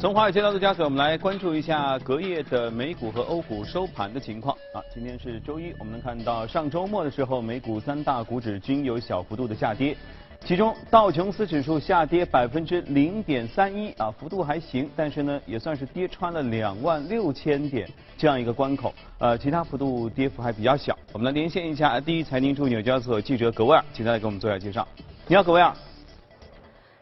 [0.00, 4.56] 从华尔街到陆家嘴，我们来关注一下隔夜的美股和欧股收盘的情况。
[4.72, 9.96] 啊，今天是周一，我们能看到上周末的时候，美股三大股指均有小幅度的下跌，
[10.44, 18.94] 其中道琼斯指数下跌百分之零点三一，啊，幅度还行，但是呢，也算是跌穿了两万六千点这样一个关口。
[19.18, 20.96] 呃，其他幅度跌幅还比较小。
[21.12, 24.86] 我们来连线一下第一财经驻纽交所记者葛威尔，请他来给我们做一下介绍。
[25.26, 25.74] 你好，葛威尔。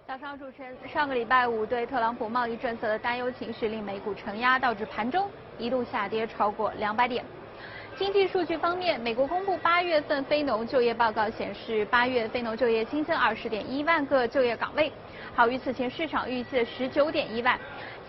[0.06, 7.24] 早上主持人，上个礼拜五对特朗普贸易政策的担忧情绪令美股承压，导致盘中一度下跌超过两百点。
[7.96, 14.92] 经济数据方面，美国公布八月份非农就业报告显示，八月非农就业新增二十点一万个就业岗位，
[15.34, 17.58] 好于此前市场预期的十九点一万。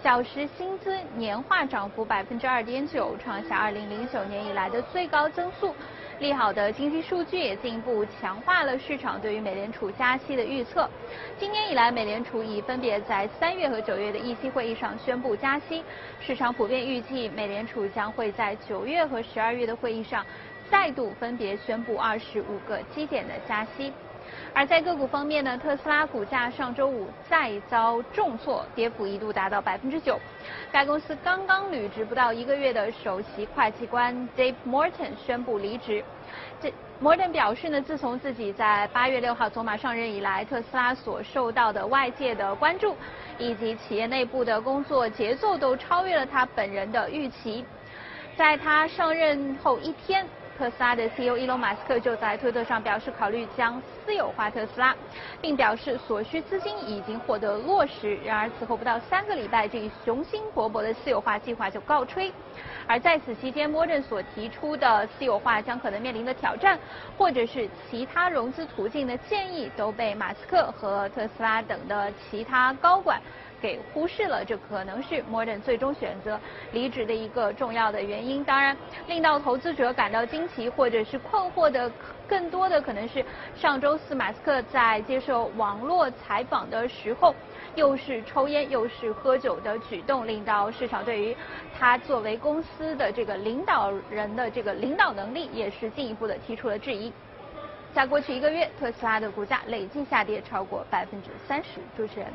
[0.08, 5.76] 小时薪资年化涨幅百分之二点九，创下二零零九年以来的最高增速。
[6.20, 10.90] 利好的经济数据也进一步强化了市场对于美联储加息的预测。
[11.38, 15.84] 今年以来，美联储已分别在三月和九月的议息会议上宣布加息，
[16.22, 20.26] 市场普遍预计美联储将会在九月和十二月的会议上
[20.72, 23.92] 再度分别宣布二十五个基点的加息。
[24.54, 30.20] 而在个股方面呢，特斯拉股价上周五再遭重挫，跌幅一度达到百分之九。
[30.72, 36.04] 该公司刚刚履职不到一个月的首席会计官 Dave Morton 宣布离职。
[36.60, 42.96] 这 Morton 表示呢，自从自己在八月六号走马上任以来，特斯拉所受到的外界的关注，
[43.38, 47.64] 以及企业内部的工作节奏都超越了他本人的预期。
[48.36, 50.26] 在他上任后一天。
[50.58, 54.96] 特斯拉的 CEO 伊隆马斯克就在推特上表示，考虑将私有化特斯拉，
[55.40, 58.18] 并表示所需资金已经获得落实。
[58.26, 62.34] 然而，此后不到三个礼拜，这一雄心勃勃的私有化计划就告吹。
[62.88, 66.80] 而在此期间，摩根所提出的私有化将可能面临的挑战，
[67.18, 73.22] 或者是其他融资途径的建议，都被马斯克和特斯拉等的其他高管。
[73.62, 76.40] 给忽视了，这可能是摩根最终选择
[76.72, 78.44] 离职的一个重要的原因。
[78.44, 78.76] 当然，
[79.08, 81.92] 令到投资者感到惊奇或者是困惑的，
[82.28, 83.24] 更多的可能是
[83.56, 87.34] 上周四马斯克在接受网络采访的时候，
[87.76, 91.36] 又是抽烟又是喝酒的举动，令到市场对于
[91.78, 97.12] 他作为公司的这个领导人的这个领导能力，也是进一步的提出了质疑。
[97.94, 101.80] 在过去一个月，特斯拉的股价累计下跌超过百分之三十。
[101.96, 102.28] 主持人。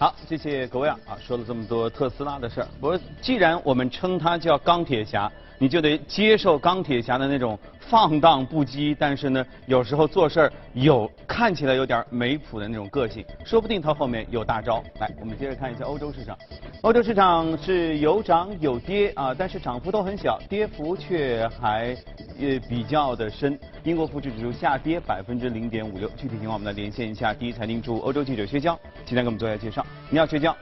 [0.00, 0.96] 好，谢谢各位啊！
[1.20, 5.30] 说了这么多特斯拉的事儿，不过既然我们称它叫钢铁侠，
[5.60, 14.82] 你就得接受钢铁侠的那种放荡不羁，但是呢，有时候做事儿有看起来有点没谱的那种个性，说不定他后面有大招。
[14.98, 16.34] 来，我们接着看一下欧洲市场，
[16.80, 21.94] 欧洲市场是有涨有跌啊，但是涨幅都很小，跌幅却还
[22.40, 23.58] 呃比较的深。
[23.84, 29.84] 英国富时指数下跌百分之零点五六，具体情况我们来连线一下第一财经驻欧洲记者薛娇，今天给我们做一下介绍。
[30.08, 30.56] 你好，薛娇。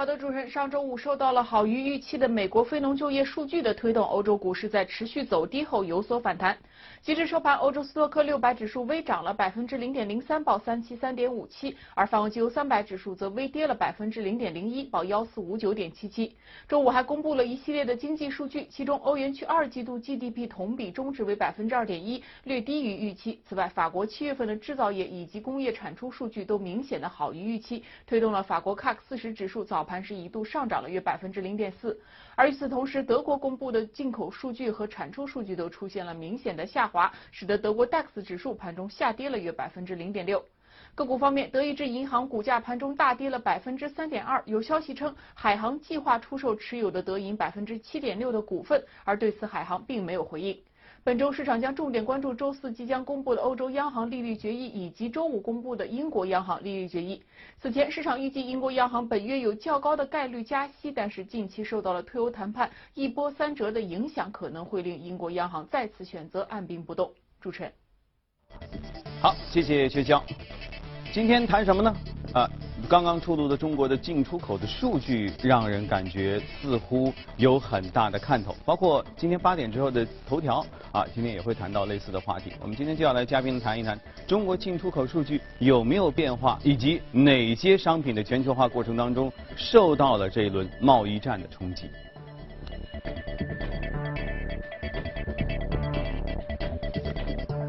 [0.00, 6.56] 好的，主持人，上周五受到了好于预期的美国非农就业数据的推动，欧洲股市在持续走低后有所反弹。
[7.02, 16.34] 截至收盘，欧洲斯托克六百指数微涨了百分之零点零三，报三七三点五七；而泛欧机油三百指数则微跌了百分之零点零一，报幺四五九点七七。
[16.66, 23.38] 周五还公布了一系列的经济数据，其中欧元区二季度 GDP 同比终值为百分之二点一，略低于预期。
[23.46, 29.86] 此外，法国七月份的制造业以及工业产出数据都明显的好于预期，推动了法国 CAC 四十指数早。
[29.90, 31.98] 盘是一度上涨了约百分之零点四，
[32.36, 40.40] 而与此同时，德国公布的进口数据和产出数据都出现了明显的下滑，使得德国 DAX 指数盘中下跌了约百分之零点六。
[40.94, 50.56] 个股方面，德意志银行股价盘中大跌了百分之三点二，有消息称海航计划出售持有的德银百分之七点六的股份，而对此海航并没有回应。
[51.02, 57.22] 本周市场将重点关注周四即将公布的欧洲央行利率决议，以及周五公布的英国央行利率决议。
[57.58, 67.10] 此前，市场预计英国央行本月有较高的概率加息，但是近期受到了脱欧谈判一波三折的影响，可能会令英国央行再次选择按兵不动。
[67.40, 67.72] 主持人，
[69.22, 70.22] 好，谢谢薛江。
[71.14, 71.96] 今天谈什么呢？
[72.34, 72.46] 啊，
[72.90, 78.52] 刚刚出炉的中国的进出口的数据，让人感觉似乎有很大的看头。
[78.64, 82.52] 包括今天八点之后的头条，啊，今天也会谈到类似的话题。
[82.60, 83.96] 我们今天就要来嘉宾谈一谈
[84.26, 91.88] 中国进出口数据有没有变化，以及哪些商品的全球化过程当中受到了这一轮贸易战的冲击。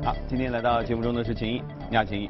[0.03, 2.27] 好，今天来到节目中的是秦毅，你好，秦毅。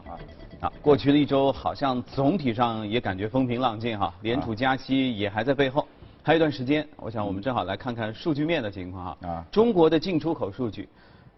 [0.61, 5.87] 啊，过去的一周好像总体上也感觉风平浪静哈，联储加息也还在背后，
[6.21, 9.17] 还有一段时间，我想我们正好来看看数据面的情况哈。
[9.27, 10.87] 啊，中国的进出口数据，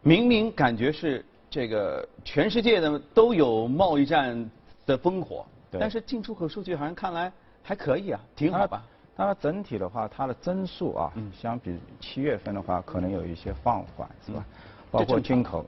[0.02, 4.50] 明明感觉是这个全世界的都有贸易战
[4.86, 7.32] 的烽火，但是进出口数据好像看来
[7.64, 8.84] 还可以啊，挺好吧。
[9.16, 14.44] 当然整体的话，它的增速啊，相比七月份的话，可能有一些放缓，是吧？
[14.92, 15.66] 包括进口，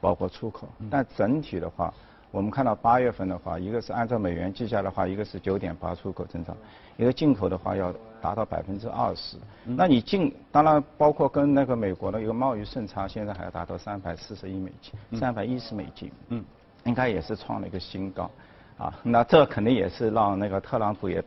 [0.00, 0.68] 包括出口。
[0.88, 1.92] 但整体的话，
[2.30, 6.56] 我们看到八月份的话，一个是按照美元计价的话，一个是九点八出口增长，
[6.96, 9.36] 一个进口的话要达到百分之二十。
[9.64, 16.44] 那你进，当然包括跟那个美国的一个贸易顺差，现在还要达到三百四十亿美金，三百一十美金，嗯，
[16.84, 18.30] 应该也是创了一个新高。
[18.76, 21.20] 啊，那这肯定也是让那个特朗普也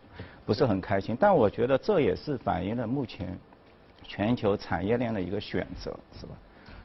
[0.46, 3.38] 不是很开心，但我觉得这也是反映了目前
[4.04, 6.34] 全球产业链的一个选择，是吧？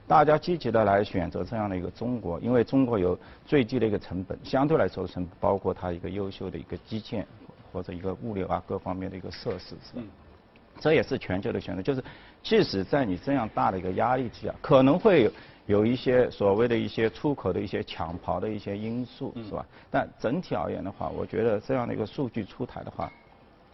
[0.07, 7.27] 大家积极的来选择这样的一个中国，因为中国有最低的一个成本，相对来说成本包括它一个优秀的一个基建
[7.73, 10.03] 或者一个物流啊各方面的一个设施，是吧？
[10.79, 12.05] 这也是全球的选择，就是
[12.43, 15.31] 即使在你这样大的一个压力之下，可能会有。
[15.67, 19.67] 有一些所谓的一些出口的一些抢跑的一些因素，是吧？
[19.91, 23.11] 但整体而言的话，我觉得这样的一个数据出台的话，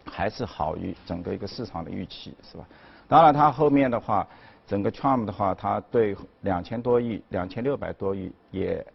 [0.03, 2.65] 还是好于整个一个市场的预期，是吧？
[3.07, 4.27] 当然，它后面的话，
[4.67, 8.85] 整个 Trump 的话，它对两千多亿、两千六百多亿也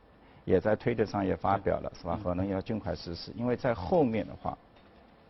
[0.45, 2.19] 也在推特上也发表了，是吧？
[2.23, 4.57] 可能要尽快实施，因为在后面的话，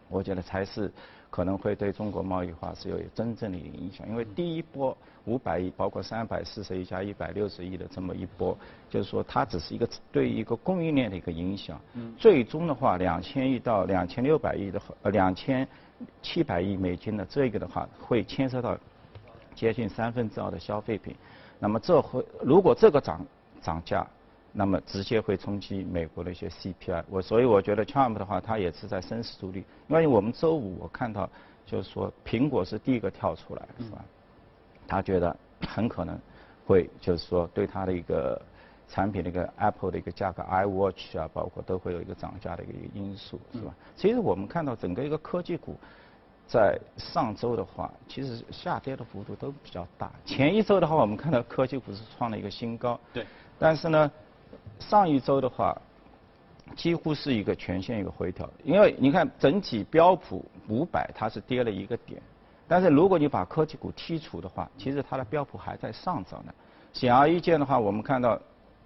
[0.09, 0.91] 我觉得才是。
[1.31, 4.97] 可能会对中国贸易化是有真正的影响，因为第一波
[5.27, 8.57] 五百亿，包括三百四十亿加一百六十亿的这么一波，
[8.89, 11.79] 就是说它只是一个对一个供应链的一个影响。
[11.93, 12.15] 嗯。
[12.17, 15.69] 最终的话，两千亿到两千六百亿的呃两千
[16.23, 18.75] 七百亿美金的这个的话，会牵涉到
[19.59, 21.15] 接近三分之二的消费品。
[21.59, 23.27] 那么这会如果这个涨
[23.61, 24.07] 涨价。
[24.51, 29.63] 那么直接会冲击美国的一些 CPI，我所以我觉得 Trump 的话，他也是在深思熟虑。
[29.89, 31.29] 因为我们周五我看到，
[31.67, 34.03] 就是说苹果是第一个跳出来，是吧？
[34.89, 35.37] 他觉得
[35.69, 36.19] 很可能
[36.67, 38.41] 会就是说对他的一个
[38.89, 43.73] 产品的一个 Apple 的一个价格，iWatch 啊，包括都会有一个涨价的一个因素，是吧？
[43.97, 45.77] 其实我们看到整个一个科技股
[46.49, 50.11] 在上周的话，其实下跌的幅度都比较大。
[50.25, 53.25] 前一周的话，我们看到科技股是创了一个新高，对，
[53.59, 54.11] 但是呢。
[54.79, 55.77] 上一周的话，
[56.77, 62.23] 几乎是一个全线一个回调，因为你看整体标普五百它是跌了一个点，
[62.69, 66.55] 但是如果你把科技股剔除的话，其实它的标普还在上涨呢。
[66.93, 68.41] 显而易见的话，我们看到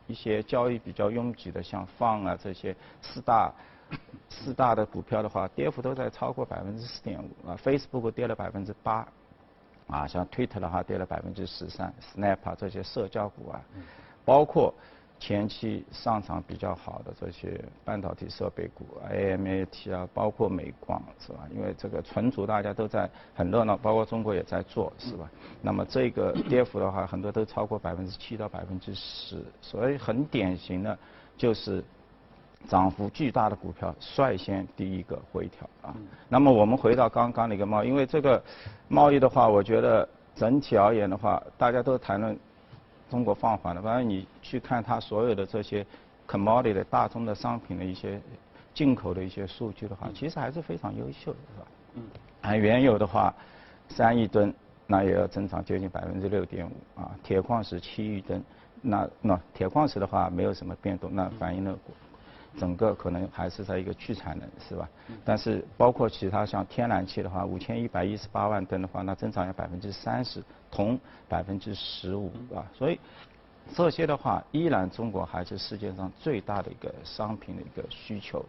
[0.07, 3.53] 一些交易比较拥挤的，像放啊这些四大
[4.31, 9.07] 四大的股票的话，跌幅都在超过百分之四点五啊，Facebook 跌了百分之八，
[9.87, 13.61] 啊，像 Twitter 的话跌了百分之十三，Snap 啊这些社交股啊，
[14.25, 14.73] 包括。
[15.21, 21.47] 前期上涨比较好的这些半导体设备股，AMAT 啊，包括美光是吧？
[21.55, 25.31] 因为这个存储大家都在很热闹，包括中国也在做是吧？
[25.61, 30.99] 那么这个跌幅的话，很多都超过百分之七到百分之十，所以很典型的，
[31.37, 31.85] 就是
[32.69, 35.95] 涨幅巨大的股票率先第一个回调啊。
[36.29, 38.43] 那么我们回到刚刚那个贸易，因为这个
[38.89, 42.39] 贸易的话，我觉得整体而言的话，大家都谈论。
[43.11, 45.85] 中国放缓了，反正你去看它所有的这些
[46.27, 48.19] commodity 的大宗的商品的一些
[48.73, 51.67] 进口的一些数据的话，其实还是非常优秀的，是吧？
[51.97, 52.03] 嗯。
[52.41, 53.35] 按原油的话，
[53.87, 54.51] 三亿吨，
[54.87, 57.11] 那也要增长接近百分之六点五啊。
[57.23, 58.43] 铁矿石七亿吨，
[58.81, 61.79] 那那铁矿石的话没有什么变动，那反映了。
[62.59, 64.89] 整个可能还是在一个去产能，是吧？
[65.25, 72.65] 但是包括其他像天然气的话，五千一百一十八万吨的话，那增长要百分之三十，铜百分之十五啊。
[72.75, 73.01] 所以
[73.75, 78.45] 这些的话，依然中国还是世界上最大的一个商品的一个需求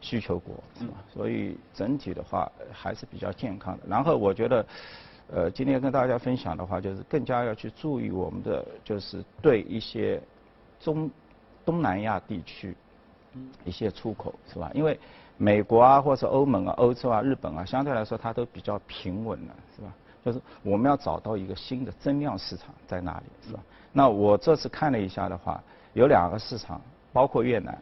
[0.00, 0.94] 需求国，是吧？
[1.12, 3.84] 所以整体的话还是比较健康的。
[3.86, 4.66] 然后我觉得，
[5.30, 10.20] 呃，今天跟大家分享的话，就是更加要去注意我们的，就是对一些
[10.80, 11.08] 中
[11.64, 12.74] 东南亚地区。
[13.64, 14.70] 一些出口是吧？
[14.74, 14.98] 因为
[15.36, 19.92] 美国啊，或者欧盟啊、欧洲啊、日本啊，相对来说它都比较平稳了，是吧？
[20.24, 23.60] 就是我们要找到一个新的增量市场在那里，是吧？
[23.92, 25.62] 那我这次看了一下的话，
[25.94, 26.80] 有两个市场，
[27.12, 27.76] 包括越南，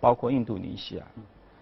[0.00, 1.04] 包括印度尼西亚，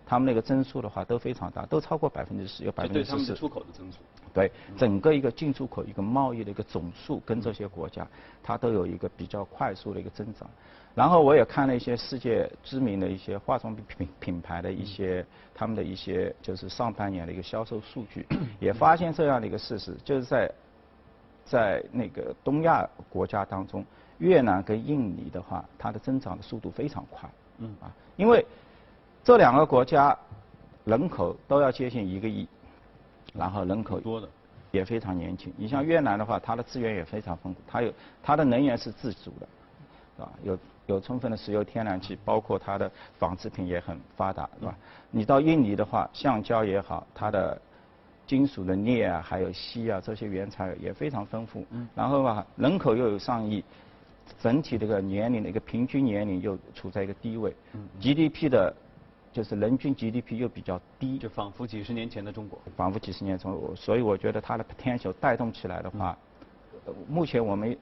[0.07, 3.35] 他们那个增速的话都非常大，都超过百分之十，有百分之十四。
[3.35, 3.99] 出口的增速。
[4.35, 8.07] 对，整个一个进出口一个贸易的一个总数跟这些国家，
[8.43, 10.49] 它都有一个比较快速的一个增长。
[10.95, 15.25] 然后我也看了一些世界知名的一些化妆品品品牌的一些
[15.55, 18.27] 他们的一些就是上半年的一个销售数据，
[18.61, 20.53] 也发现这样的一个事实，就是在
[21.45, 23.85] 在那个东亚国家当中，
[24.19, 28.45] 越南跟印尼的话，它的增长的速度非常快，嗯啊，因为
[29.25, 30.17] 这两个国家
[30.85, 32.47] 人口都要接近一个亿，
[33.33, 34.29] 然后人口多的
[34.71, 35.53] 也非常年轻。
[35.57, 39.49] 你像越南的话，它的资源也非常丰富，它有它的能源是自主的。
[40.15, 40.31] 是吧？
[40.45, 44.77] 有有充分的石油天然气，包括它的纺织品也很发达，是吧？
[45.11, 47.59] 你到印尼的话，橡胶也好，它的
[48.27, 51.65] 金属的镍啊，还有锡啊，这些原材料也非常丰富。
[51.71, 51.89] 嗯。
[51.95, 53.65] 然后吧，人口又有上亿，
[54.39, 57.57] 整体这个年龄的一个平均年龄又处在一个低位。
[57.73, 57.89] 嗯。
[57.99, 58.75] GDP 的，
[59.33, 61.19] 就是人均 GDP 又比较低。
[61.19, 62.59] 就仿佛几十年前的中国。
[62.77, 66.17] 仿佛几十年前，所以我觉得它的 potential 带动起来的话，
[67.09, 67.77] 目前我们。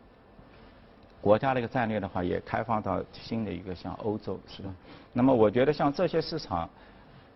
[1.23, 4.75] 国家的一个战略的话，也开放到新的一个像欧洲，是吧？
[5.13, 6.67] 那么我觉得像这些市场，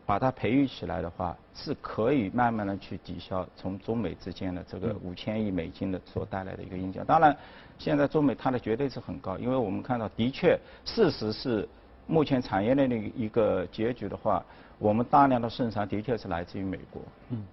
[0.06, 7.04] 把它培育起来的话，是可以慢慢的去抵消从中美之间的这个五千亿美金的所带来的一个影响。
[7.04, 7.36] 当然，
[7.76, 11.68] 现在中美它的绝对是很高，因为我们看到的确，事实是
[12.06, 14.44] 目前产业链的一个结局的话，
[14.78, 17.02] 我们大量的生产的确是来自于美国。
[17.30, 17.44] 嗯。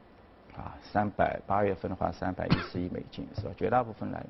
[0.58, 3.52] 啊，三百八月份的话，三百一十亿美金是吧？
[3.56, 4.30] 绝大部分来源。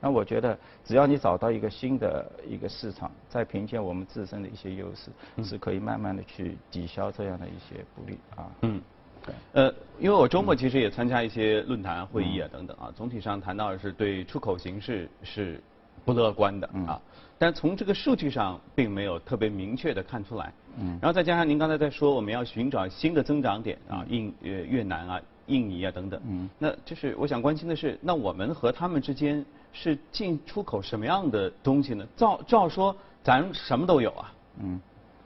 [0.00, 5.10] 那我觉得，只要你找到一个新的一个市场，再凭借我们自身的一些优势，
[5.44, 8.46] 是可以慢慢的去抵消这样的一些不利啊。
[8.62, 8.80] 嗯，
[9.26, 9.34] 对。
[9.52, 15.60] 呃，因为我周末其实也参加一些论坛会议啊等等啊，总体上谈到的是对出口形势是
[16.02, 16.98] 不乐观的啊，
[17.38, 20.52] 但从这个数据上并没有特别明确的看出来。
[20.78, 20.98] 嗯。
[21.00, 26.20] 然后再加上您刚才在说我们要寻找新的增长点啊，印呃越南啊、印尼啊等等。
[26.28, 26.50] 嗯。
[26.58, 29.44] 那就是我想关心的是，那我们和他们之间。
[29.70, 32.04] 是进出口什么样的东西呢？
[32.16, 34.32] 照照说，咱什么都有啊。
[34.60, 34.80] 嗯，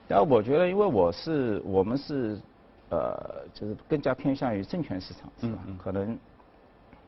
[0.05, 2.37] 然后我觉得，因为我是我们是，
[2.89, 3.17] 呃，
[3.53, 5.63] 就是更加偏向于证券市场，是吧？
[5.81, 6.15] 可能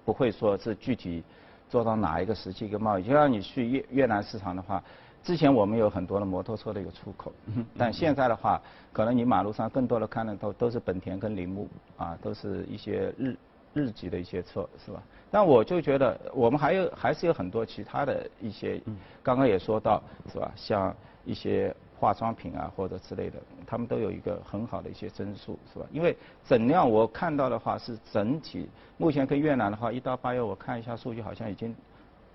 [0.05, 1.21] 不会说是具体
[1.69, 3.03] 做到哪一个时期一个贸易。
[3.03, 4.83] 就像你去越越南市场的话，
[5.23, 7.31] 之前我们有很多的摩托车的一个出口，
[7.77, 8.61] 但现在的话，
[8.93, 11.67] 可能你马路上更多的看得到都是本田跟铃木
[11.97, 13.35] 啊，都是一些日
[13.73, 15.01] 日籍的一些车，是吧？
[15.31, 18.79] 但我就觉得，我们还有还是有很多其他的一些，
[19.23, 20.51] 刚刚也说到，是吧？
[20.55, 20.95] 像
[21.25, 25.85] 一些化妆品啊或者之类的，他们都有一个很好的一些增速，是吧？
[25.91, 31.75] 因为整量我看到的话是整体，目前跟越南的话，一到八月我看一下数据，好像已经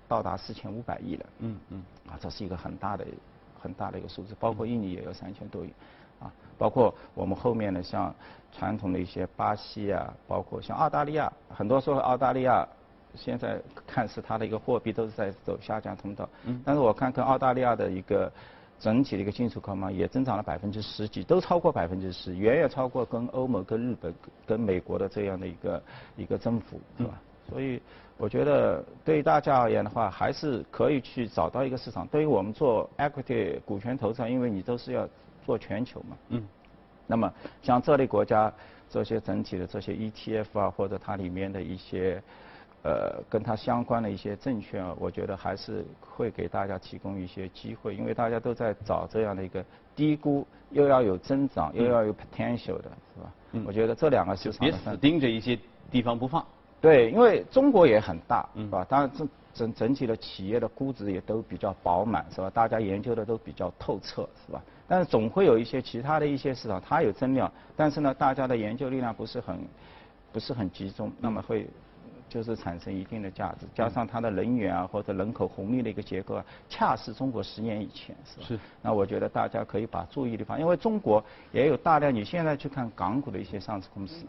[0.07, 1.25] 到达四千五百亿了。
[1.39, 1.83] 嗯嗯。
[2.09, 3.05] 啊，这是一个很大的
[3.61, 5.73] 很大的一个数字，包括印尼也有三千多亿。
[6.19, 8.13] 啊，包括我们后面的像
[8.51, 12.67] 传统的一些巴西啊，包括像澳大利亚，很多时候澳大利亚。
[13.13, 18.31] 现在看似它的一个货币都是在走下降通道，嗯，但是我看跟澳大利亚的一个
[18.81, 24.11] 整体的一个进出口嘛，也增长了百分之十几，都超过百分之十，远远超过跟欧盟、跟日本、
[24.43, 25.83] 跟美国的这样的一个
[26.17, 27.21] 一个增幅，是吧？
[27.47, 27.79] 所以
[28.17, 32.07] 我觉得对于大家而言的话，还是可以去找到一个市场。
[32.07, 35.07] 对于我们做 equity 股权投资，因为你都是要
[35.45, 36.43] 做全球嘛，嗯，
[37.05, 38.51] 那么像这类国家
[38.89, 42.19] 这些整体的这些 ETF 啊，或者它里面的一些。
[42.83, 49.63] 呃，跟它相关的一些证券，我觉得还是会给大家提供一些机会，因为大家都在找这样的一个
[49.95, 53.33] 低估又要有增长又要有 potential 的，是吧？
[53.51, 53.63] 嗯。
[53.67, 54.59] 我觉得这两个市场。
[54.59, 55.55] 别死盯着一些
[55.91, 56.43] 地方不放。
[56.79, 58.83] 对，因为中国也很大，是吧？
[58.89, 62.49] 当然整整整体的企业的估值也都比较饱满，是吧？
[62.49, 64.59] 大家研究的都比较透彻，是吧？
[64.87, 69.59] 但是总会有一些其他的一些市场，它有增量，但是呢，大家的研究力量不是很
[70.31, 71.67] 不是很集中，那么会。
[72.31, 78.45] 就是产生一定的价值，加上它的人员啊或者人口红利的一个结构啊，恰是中国十年以前，是吧？
[78.47, 78.59] 是。
[78.81, 81.21] 那我觉得大家可以把注意力放，因为中国
[81.51, 84.25] 也有大量，你现在去看港股的一些上市公司，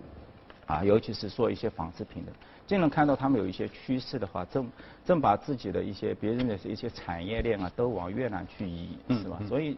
[0.66, 2.32] 啊，尤其是做一些纺织品的。
[2.73, 4.67] 就能看到他们有一些趋势的话，正
[5.05, 9.38] 正把自己的一些别人的一些产业链啊，都往越南去移，是吧？
[9.47, 9.76] 所以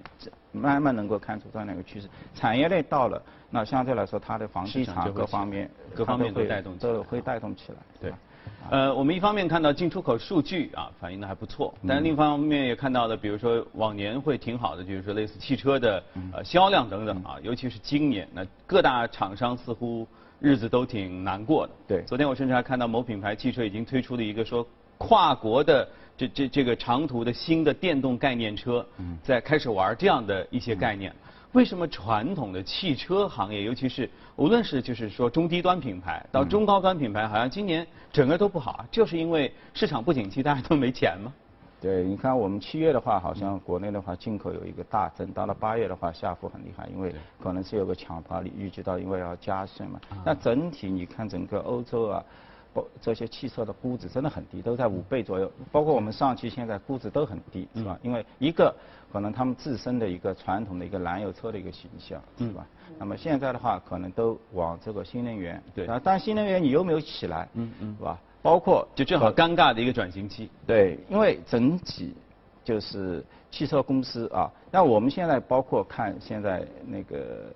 [0.53, 2.09] 慢慢能够看出这样的一个趋势。
[2.37, 3.21] 产业链到了，
[3.51, 7.79] 那相对来说，它的房地产各方面各方面都带动，都会带动起来。
[8.01, 8.13] 对。
[8.71, 16.01] 呃，我们一方面看到进出口数据啊，反映的还不错，但是另一方面也看到的，比如说往年会挺好的，就是说类似汽车的
[16.33, 20.07] 呃销量等等啊，尤其是今年，那各大厂商似乎。
[20.41, 21.73] 日子都挺难过的。
[21.89, 24.67] 对，昨天我甚至还看到某品牌汽车已经推出了一个说
[24.99, 28.87] 跨国的这这这个长途的新的电动概念车，
[29.23, 31.15] 在开始玩这样的一些概念。
[31.53, 41.33] 为什么传统的汽车行业，尤其是无论是就是说中低端品牌到中高端品牌，好像今年整个都不好，就是因为市场不景气，大家都没钱吗？
[41.85, 50.01] 对，你看我们七月的话，好像国内的话进口有一个大增，到了八月的话下幅很厉害，因为可能是有个抢包，预计到因为要加税嘛。
[50.25, 52.25] 那整体你看整个欧洲啊，
[52.73, 55.53] 包这些汽车的估值真的很低，都在五倍左右。
[55.71, 57.99] 包括我们上汽现在估值都很低，是吧？
[58.01, 58.75] 因为一个
[59.13, 62.67] 可能他们自身的一个传统的一个燃油车的一个形象，是吧？
[62.99, 65.63] 那么现在的话，可能都往这个新能源。
[65.75, 65.85] 对。
[65.85, 68.19] 啊，但新能源你又没有起来，嗯嗯，是吧？
[68.45, 70.51] 包括就正好尴尬的一个转型期。
[70.67, 72.15] 对，因为整体
[72.63, 74.53] 就是汽车公司啊。
[74.71, 77.47] 那我们现在包括看现在那个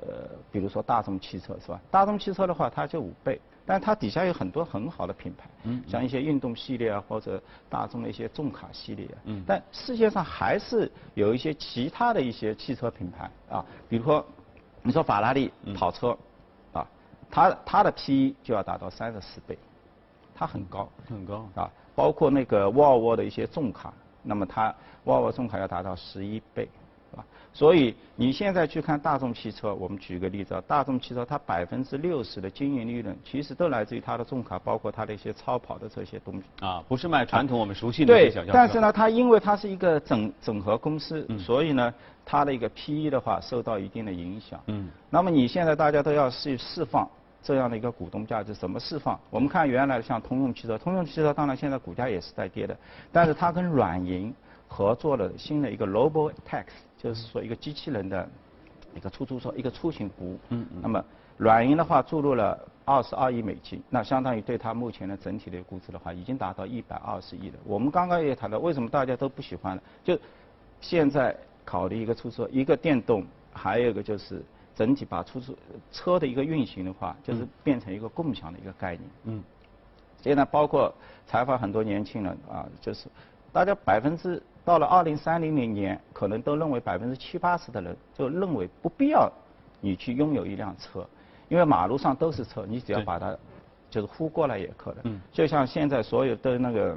[0.00, 1.80] 呃，比如说大众汽车是吧？
[1.90, 14.24] 大众汽车的话，它就五倍，但它底下有很多很好的品牌，嗯，像一些运动系列啊，或者大众的一些重卡系列啊，嗯，但世界上还是有一些其他的一些汽车品牌啊，比如说
[14.84, 16.16] 你说法拉利跑车，
[16.72, 16.86] 啊，
[17.28, 19.58] 它它的 P/E 就要达到三十四倍。
[20.38, 21.68] 它很高，很高啊！
[21.96, 23.92] 包括那个沃尔沃的一些重卡，
[24.22, 26.68] 那么它沃尔沃重卡要达到十一倍，
[27.16, 36.44] 啊，所以你现在去看大众汽车，我们举个例子啊，大众汽车它百分之六十的经营利润其实都来自于它的重卡，包括它的一些超跑的这些东西。
[36.64, 38.32] 啊，不是卖传统我们熟悉的对。
[38.52, 41.92] 但是呢，它因为它是一个整整合公司，所以呢，
[42.24, 44.60] 它的一个 PE 的话受到一定的影响。
[44.66, 44.88] 嗯。
[45.10, 47.08] 那么你现在大家都要去释放。
[47.42, 49.18] 这样的一个股东价值怎么释放？
[49.30, 52.76] 我们看原来像通用汽车，通用汽车当然现在股价也是在跌的，
[53.12, 54.34] 但是它跟软银
[54.66, 56.66] 合作了新的一个 Robo Tax，
[56.98, 58.28] 就是说一个机器人的
[58.94, 60.38] 一个出租车，一个出行服务。
[60.50, 60.80] 嗯嗯。
[60.82, 61.02] 那么
[61.36, 67.56] 软银的话注入了二十二亿美金，那相当于对它目前的整体的估值的话，已经达到一百二十亿了。
[67.64, 69.82] 我们刚刚也谈到，为什么大家都不喜欢呢？
[70.02, 70.18] 就
[70.80, 74.44] 现在考虑一个出租车，一个电动，还有一个就是。
[74.78, 75.58] 整体把出租
[75.90, 79.10] 车的一个运行的话，就是变成一个共享的一个概念。
[79.24, 79.42] 嗯。
[80.22, 80.94] 所以呢包括
[81.26, 83.08] 采访很多年轻人啊，就是
[83.52, 89.28] 大家百分之到了二零三零零年，可能都认为百分之七八十的人就认为不必要
[89.80, 91.04] 你去拥有一辆车，
[91.48, 93.36] 因为马路上都是车，你只要把它
[93.90, 95.00] 就是呼过来也可能。
[95.04, 95.20] 嗯。
[95.32, 96.96] 就像现在所有的那个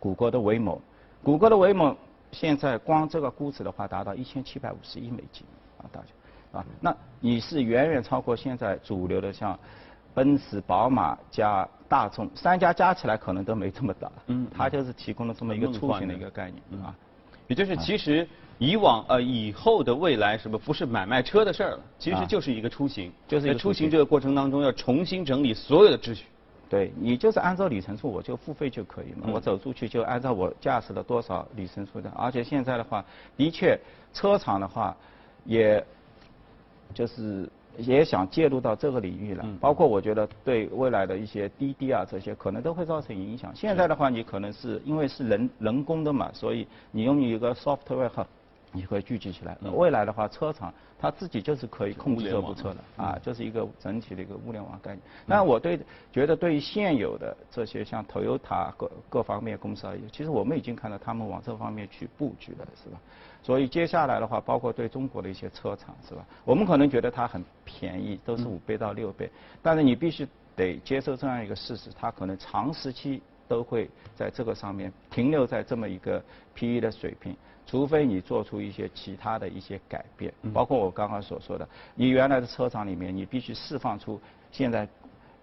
[0.00, 0.76] 谷歌的威猛，
[1.22, 1.96] 谷歌的威猛
[2.32, 5.46] 现在光这个估值的话达到一千七百五十亿美金
[5.78, 6.08] 啊，大家。
[6.56, 9.58] 啊，那你是远远超过现在主流的像
[10.14, 14.10] 奔驰、宝马加大众三家加起来可能都没这么大。
[14.28, 16.94] 嗯，它就是提供了这么一个出行的一个概念啊。
[17.48, 18.26] 也就是其实
[18.58, 26.24] 以往呃以后的未来什么不是买卖车的事儿了，其实就是一个出行，就是在出行这个过程当中要重新整理所有的秩序。
[26.68, 33.04] 对你就是按照里程数我就付费就可以嘛，我走出去就按照我驾驶了多少里程数的，而且现在的话，
[33.36, 33.78] 的确
[34.14, 34.96] 车厂的话
[35.44, 35.84] 也。
[36.94, 43.52] 就是也想介入到这个领域了，包括我觉得对未来的一些滴滴啊这些可能都会造成影响。
[43.54, 48.10] 现在的话，你可能是因为是人人工的嘛，所以你用一个 software
[48.72, 49.56] 你会聚集起来。
[49.74, 55.00] 未来的话，车厂它自己就是可以控制这部车的啊，就是一个整体的一个物联网概念。
[55.24, 55.78] 那我对
[56.12, 63.00] 觉得对于现有的这些像 Toyota 各各方面公司而言，其实我们已经看到他们往这方面去布局了，是吧？
[63.46, 66.26] 所以接下来的话，包括对中国的一些车厂，是吧？
[66.44, 69.30] 我们可能觉得它很便宜，都是五倍到六倍，
[69.62, 76.20] 但是你必须得接受这样一个事实，它可能长时期都会在这个上面停留在这么一个
[76.56, 77.36] PE 的水平，
[77.68, 84.88] 除非你做出一些其他的一些改变，包括我刚刚所说的，你原来的车厂里面，你必须释放出现在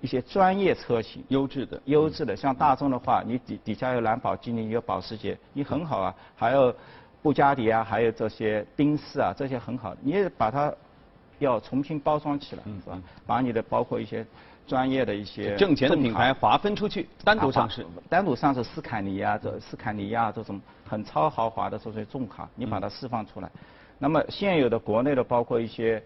[0.01, 6.75] 一些专业车型，优质的，优质的，像大众的话，你底底下有兰博基尼，有保时捷，你很好啊，还有。
[7.23, 10.71] 布加迪啊，还有这些宾士啊，这些很好，你也把它
[11.39, 13.01] 要重新包装起来，是吧？
[13.25, 14.25] 把你的包括一些
[14.67, 23.49] 专业的一些挣钱的品牌划分出去，单独上市，单独上市斯堪尼亚，这斯堪尼亚这种很超豪华的这些重卡，你把它释放出来。
[23.97, 26.03] 那么现有的国内的包括一些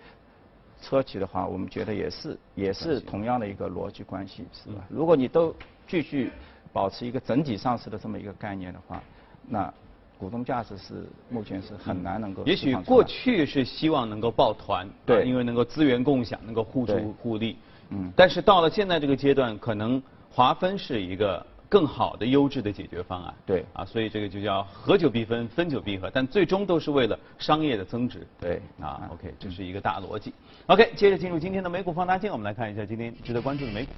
[0.84, 4.84] 车企的话，我们觉得也是也是同样的一个逻辑关系，是吧？
[4.88, 5.51] 如果你都
[5.88, 6.32] 继续
[6.71, 9.01] 保持一个整体上市的这么一个概念的话，
[9.47, 9.73] 那。
[10.17, 12.43] 股东价值是目前是很难能够。
[12.45, 17.58] 也许过去是希望能够抱团，对，因为能够资源共享，能够互助互利。
[17.89, 18.12] 嗯。
[18.15, 23.34] 但是到了现在这个阶段，可能划分是一个更好的优质的解决方案。
[23.45, 23.63] 对。
[23.73, 28.25] 啊，所以这个就叫合久必分，分久必合，但最终都是为了商业的增值。
[28.39, 28.62] 对。
[28.82, 30.34] 啊，OK，这是一个大逻辑。
[30.65, 33.91] OK，接着进入今天的美股放大镜，我们来看一下今天值得关注的美股。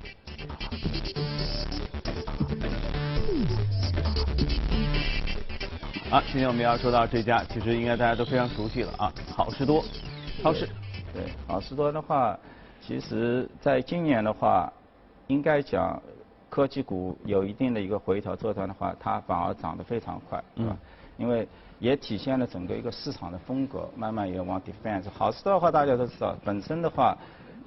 [6.12, 9.84] 啊，今天我们要说到这家，其实应该大家都非常熟悉了啊，好事多
[10.42, 10.68] 超市。
[11.14, 12.36] 对，好事多的话，
[12.82, 14.74] 其实在今年的话，
[15.28, 16.02] 应该讲
[16.50, 20.76] 科技股有一定的一个回调作战的话，它反而涨得非常快，是吧？
[21.18, 25.08] 因为也体现了整个一个市场的风格，慢慢也往 defense。
[25.16, 27.16] 好事多的话，大家都知道，本身的话，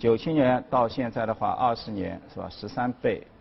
[0.00, 2.48] 九七年到现在的话，二十年是吧？
[2.50, 3.31] 十三倍啊。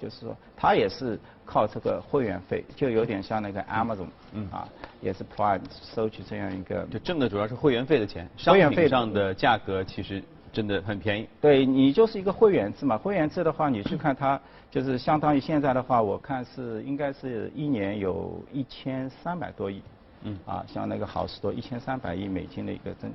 [0.00, 4.66] 就是说，它也是靠这个会员费，就有点像那个 Amazon，嗯啊，
[5.00, 11.28] 也是 Prime 收取这样一个，就挣的主要是会员费的钱，商品上的价格其实真的很便宜。
[11.40, 19.82] 对你就是一个会员制嘛，会员制的话，你去看它就是相当于现在的话，我看是应该是一年有一千三百多亿，
[20.22, 23.12] 嗯，啊，像那个好事多一千三百亿美金的一个增，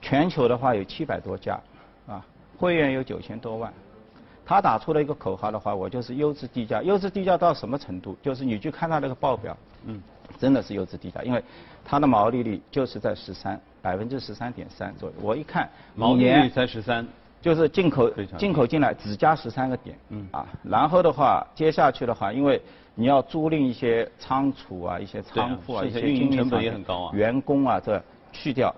[0.00, 1.58] 全球的话有七百多家，
[2.06, 2.24] 啊，
[2.56, 3.72] 会员有九千多万。
[4.46, 6.80] 他打出了一个口号的话，我就是优质低价。
[6.80, 8.16] 优质低价到什么程度？
[8.22, 9.56] 就是你去看他那个报表，
[9.86, 10.00] 嗯，
[10.38, 11.42] 真的是优质低价，因为
[11.84, 15.16] 它的毛利率就是在十三百分之十三点三左右。
[15.20, 17.04] 我一看，毛利率才十三，
[17.40, 22.62] 就是进口进口进来只加十三个点，嗯啊，然后的话接下去的话，因为
[22.94, 28.00] 你要租赁一些仓储啊、一些仓库啊、一些运营成本也很高啊，员工啊这
[28.32, 28.72] 去掉，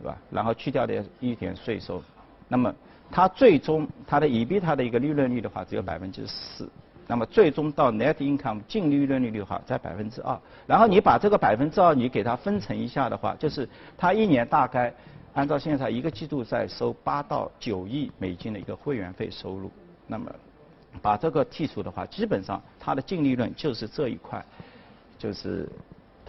[0.00, 0.18] 对吧？
[0.32, 2.02] 然后去掉的一点税收，
[2.48, 2.74] 那么。
[3.12, 6.68] 它最终它的 EBITDA 的一个利润率的话只有百分之四，
[7.06, 14.92] 那么最终到 net income 净利润率的话在百分之二，然后你把这个百分之二你给它分成一下的话，就是它一年大概
[15.34, 19.70] 按照现在一个季度在收八到九亿美金的一个会员费收入，
[20.06, 20.32] 那么
[21.02, 24.42] 把这个剔除的话，基本上它的净利润就是这一块，
[25.18, 25.68] 就是。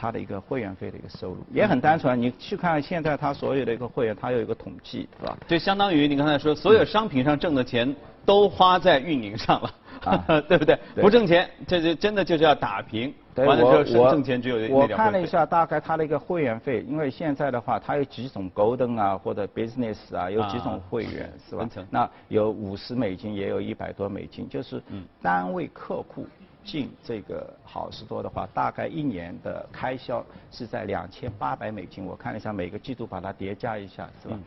[0.04, 5.38] 他的一个会员费的一个收入也很单纯，你去看现在他所有的一个会员，他有一个统计，是吧？
[5.48, 10.78] 就相当于你刚才说，所有商品上挣的钱都花在运营上了， 对不对？
[10.96, 13.14] 不挣钱，这就真的就是要打平。
[13.38, 21.66] 完了之后，挣钱只有我看了一下，大概他的一个会员费，因为现在的话，他有几种 Golden 啊，或者 Business 啊，有几种会员，是吧？
[21.90, 24.84] 那有五十美金，也有一百多美金，就是
[25.22, 26.28] 单位客户。
[26.64, 32.06] 进这个好事多的话，大概一年的开销是在两千八百美金。
[32.06, 34.38] 我看了一下，每个季度把它叠加一下，是吧？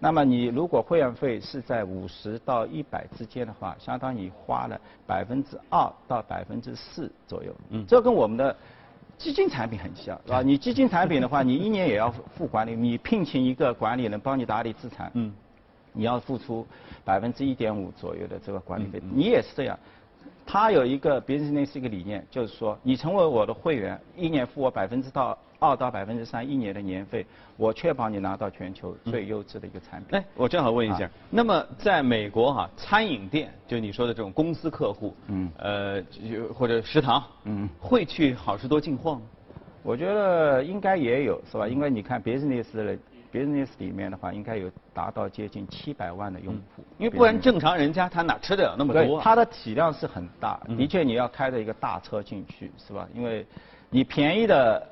[0.00, 7.54] 那么你如果会员费是在五十到一百之间的话，相当于花了百分之二到百分之四左右。
[7.70, 8.54] 嗯，这跟我们的
[9.16, 10.42] 基金产品很像，是吧？
[10.42, 15.32] 你基金产品的话，你一年也要付管理，你聘请一个管理人帮你打理资产，嗯，
[15.92, 16.66] 你要付出
[17.04, 19.78] 百分之一点五左右的这个管理费，你也是这样。
[20.54, 30.16] 他有一个 business 一个理念，就是说，你成为我的会员，一年付我百分之到二到百分之三一年的年费，我确保你拿到全球最优质的一个产品。
[30.16, 36.00] 哎，我正好问一下，那么在美国哈，餐饮店就你说的这种公司客户，嗯，呃，
[36.54, 39.22] 或者食堂，嗯，会去好事多进货吗？
[39.82, 41.66] 我觉得应该也有，是吧？
[41.66, 42.96] 因为你看 business 的。
[43.34, 49.20] Business 里面的话，应该有达到接近七百万的用户，因为不然正常人家他哪吃得了那么多？
[49.20, 53.08] 它的体量是很大，的确你要开着一个大车进去，是吧？
[53.12, 53.44] 因为
[53.90, 54.86] 你便宜的，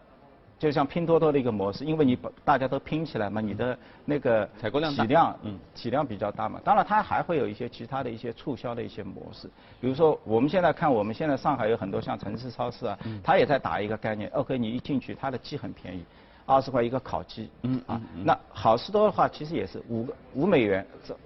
[0.59, 6.61] 就像拼多多的一个模式，因为你把大家都拼起来嘛，你的那个采购量体量，嗯，体量比较大嘛。
[6.65, 9.49] 当然，它还会有一些其他的一些促销的一些模式，
[9.81, 16.05] 比如说我们现在看，我们现在上海有很多像城市超市啊，它也在打一个概念，OK，你一进去，它的鸡很便宜。
[16.47, 21.17] 二十块一个烤鸡，嗯啊，那好事多的话其实也是五个五美元，这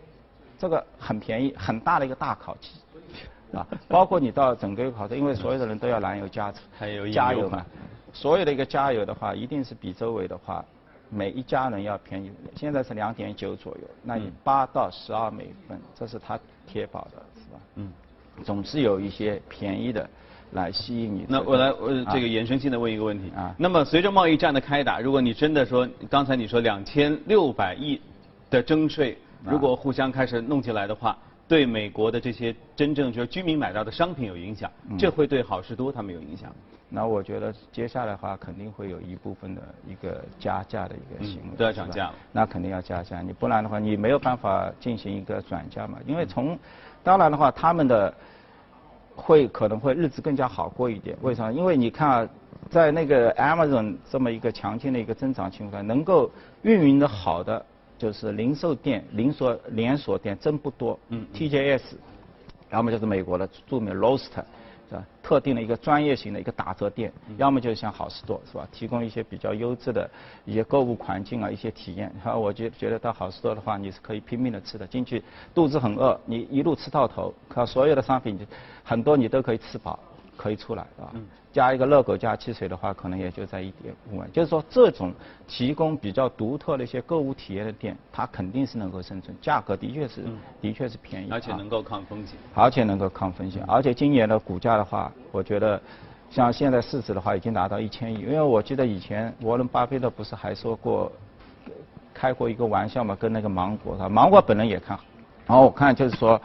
[0.58, 2.70] 这个很便宜，很大的一个大烤鸡，
[3.56, 6.52] 啊，包括你到整个一个烤车，因为所有的人都要燃油加
[7.12, 7.64] 加油嘛，
[8.12, 10.64] 所有的一个加油的话，一定是比周围的话
[11.08, 17.60] 每一家人要便宜，现在是两点九左右，那你八到十二美分，这是他贴保的，是吧？
[17.76, 17.92] 嗯，
[18.44, 20.08] 总是有一些便宜的。
[20.52, 21.26] 来吸引你。
[21.28, 23.54] 那我来，我，这个衍生性的问一个问题啊。
[23.58, 28.00] 那么随着贸易战的开打，如果你真的说，刚才你说两千六百亿
[28.48, 31.16] 的征税，如果互相开始弄起来的话，
[31.48, 36.50] 对美国的这些真正就是居民买到的商品有影响，这会对好事多他们有影响。
[36.88, 41.56] 那我觉得接下来的话，肯定会有一部分的一个加价的一个行为。
[41.56, 42.14] 都要涨价了。
[42.30, 45.98] 那肯定要加价，你不然的话，你没有办法进行一个转嫁嘛。
[46.06, 46.56] 因为从，
[47.02, 48.14] 当然的话，他们的。
[49.16, 51.50] 会可能会日子更加好过一点，为啥？
[51.50, 52.28] 因为你看啊，
[52.70, 56.30] 在那个 Amazon 这么一个强劲的一个增长情况下，能够
[56.62, 57.64] 运营的好的
[57.98, 60.98] 就是零售店、连锁连锁店真不多。
[61.08, 61.26] 嗯。
[61.34, 61.94] TJS，
[62.70, 64.30] 要么就是美国的著名 Lost。
[64.88, 65.04] 是吧？
[65.22, 68.66] 特定的一个专业型的一个打折店，要么就是像好事多，是吧？
[68.70, 70.08] 提供一些比较优质的
[70.44, 72.12] 一些购物环境啊，一些体验。
[72.24, 75.22] 然 后我觉觉得到好事多的话，你是可以拼命的吃的，进去
[75.54, 78.38] 肚子很饿，你一路吃到头，看所有的商品
[78.84, 79.98] 很多你都可以吃饱。
[80.36, 81.12] 可以出来，是吧？
[81.52, 84.30] 加一个热狗加汽水的话，可能也就在一点五万。
[84.30, 85.10] 就是说，这种
[85.48, 90.22] 提供比较独特的一些购物体验的店，它肯定是能够生存，价格的确是，
[90.60, 95.80] 的确是便宜，而且能够抗风险，而且能够抗风险，而且今年的股价的话，我觉得，
[96.30, 98.18] 像现在市值的话，已经达到一千亿。
[98.18, 101.10] 因为我记得以前沃伦巴菲特不是还说过，
[102.12, 105.02] 开过一个玩笑嘛，跟那个芒果，芒果本人也看好。
[105.46, 106.38] 然后我看就是说，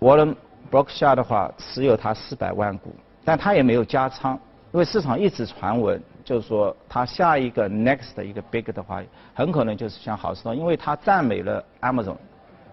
[0.00, 0.36] 沃伦。
[0.70, 4.38] B r o k s h a r 的话持有它四百万股，但他也没有加仓，
[4.72, 9.02] 因为市场一直传闻，就是说它下一个 next 的一个 big 的话，
[9.34, 12.16] 很可能就是像好事多，因为它赞美了 Amazon，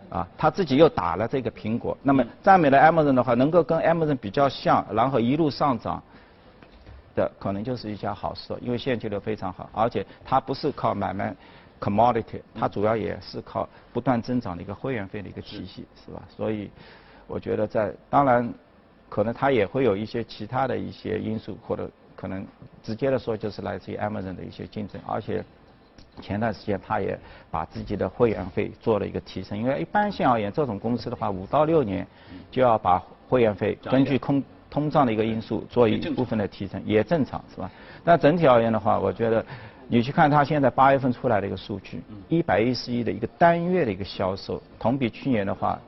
[0.10, 6.02] 啊，他自己又打了这个苹果，那么赞美了 Amazon 的话，能够跟 Amazon 比较像，然后一路上涨
[7.16, 11.36] 的，可能就是一家好事，因为现金流非常好，而且它不是靠买卖
[11.82, 16.22] commodity，它主要也是靠不断增长的一个会员费的一个体系，是吧？
[16.30, 16.70] 所以
[17.28, 18.52] 我觉得在当然。
[19.10, 22.46] 可能它也会有一些其他的一些因素，或者可能
[22.84, 25.42] 直接的说就是来自于 Amazon 的一些竞争，而且
[26.22, 27.18] 前段时间他也
[27.50, 32.06] 把自己的会员费做了一个提升，因为一般性而言，这种公司的话五到六年
[32.52, 37.72] 就要把会员费根据通通胀的一个因素做一部分的提升，也正常是吧？
[38.04, 39.44] 但整体而言的话，我觉得
[39.88, 45.80] 你去看它现在八月份出来的一个数据，一百一十亿的一个单月的一个销售，同比去年的话。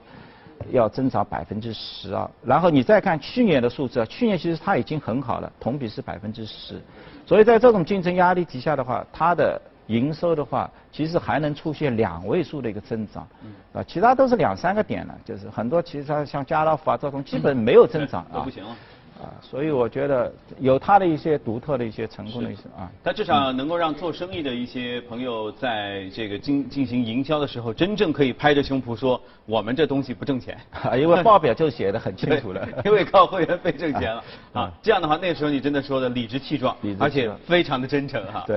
[0.72, 6.82] 要增长百分之十啊，然后你再看去年的数字啊，去年其实它已经很好了，同比是百分之十，
[7.26, 13.28] 所以在这种竞争压力底下的话，它的营收的话，其实还能出现两位数的一个增长，
[13.74, 18.42] 啊，其他都是两三个点了，就是很多其他像家乐福啊这种基本没有增长啊。
[18.46, 18.76] 不行了。
[19.22, 34.24] 啊，所以我觉得有它的一些独特的一些成功的一些啊，它至少能够让做生意的一些朋友在这个进进行营销的时候，真正可以拍着胸脯说我们这东西不挣钱，啊因为报表就写的很清楚了， 因为靠会员费挣钱了。
[34.54, 38.46] 啊，这样的话那时候你真的说的理直气壮，而且非常的真诚哈。
[38.46, 38.48] 对。